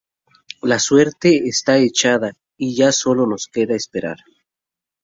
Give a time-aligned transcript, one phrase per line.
[0.63, 4.17] La suerte está echada y ya solo nos queda esperar